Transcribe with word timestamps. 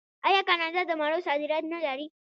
آیا 0.27 0.41
کاناډا 0.47 0.81
د 0.87 0.91
مڼو 0.99 1.19
صادرات 1.27 1.63
نلري؟ 1.71 2.07